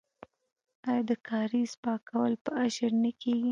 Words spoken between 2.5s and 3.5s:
اشر نه کیږي؟